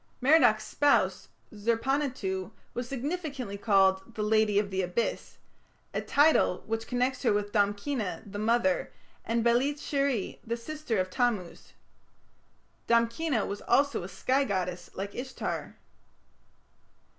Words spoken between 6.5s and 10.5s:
which connects her with Damkina, the mother, and Belit sheri,